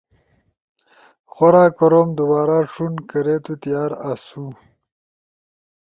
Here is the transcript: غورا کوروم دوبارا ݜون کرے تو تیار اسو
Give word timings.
غورا 1.33 1.65
کوروم 1.77 2.09
دوبارا 2.19 2.57
ݜون 2.71 2.93
کرے 3.09 3.35
تو 3.43 3.53
تیار 3.61 3.91
اسو 4.11 4.45